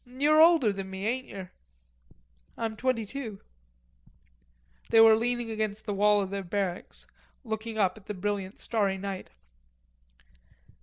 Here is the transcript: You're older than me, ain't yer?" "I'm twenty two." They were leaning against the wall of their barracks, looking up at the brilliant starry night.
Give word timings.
You're 0.03 0.41
older 0.41 0.73
than 0.73 0.89
me, 0.89 1.05
ain't 1.05 1.27
yer?" 1.27 1.51
"I'm 2.57 2.75
twenty 2.75 3.05
two." 3.05 3.39
They 4.89 4.99
were 4.99 5.15
leaning 5.15 5.51
against 5.51 5.85
the 5.85 5.93
wall 5.93 6.23
of 6.23 6.31
their 6.31 6.41
barracks, 6.41 7.05
looking 7.43 7.77
up 7.77 7.99
at 7.99 8.07
the 8.07 8.15
brilliant 8.15 8.59
starry 8.59 8.97
night. 8.97 9.29